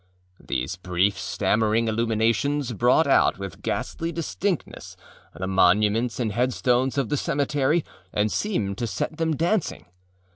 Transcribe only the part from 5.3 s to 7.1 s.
the monuments and headstones of